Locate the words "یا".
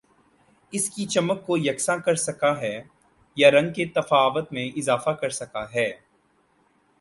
3.37-3.51